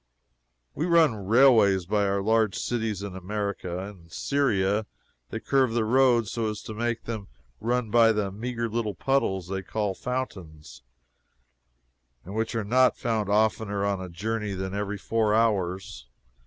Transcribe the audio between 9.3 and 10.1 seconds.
they call